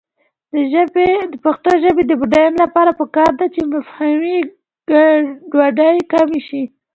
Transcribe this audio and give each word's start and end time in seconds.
د 1.31 1.33
پښتو 1.43 1.71
ژبې 1.83 2.03
د 2.07 2.11
بډاینې 2.21 2.57
لپاره 2.63 2.91
پکار 2.99 3.31
ده 3.39 3.45
چې 3.53 3.61
مفاهمې 3.73 4.37
ګډوډي 5.53 5.97
کمې 6.11 6.41
شي. 6.47 6.63